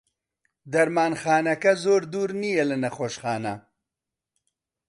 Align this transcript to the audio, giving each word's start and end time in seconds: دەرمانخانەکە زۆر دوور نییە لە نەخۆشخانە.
دەرمانخانەکە 0.73 1.73
زۆر 1.83 2.01
دوور 2.11 2.31
نییە 2.41 2.63
لە 2.69 2.77
نەخۆشخانە. 2.83 3.53